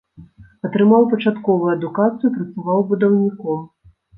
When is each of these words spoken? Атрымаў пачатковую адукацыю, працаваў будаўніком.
Атрымаў 0.69 1.03
пачатковую 1.11 1.69
адукацыю, 1.75 2.33
працаваў 2.39 2.79
будаўніком. 2.93 3.65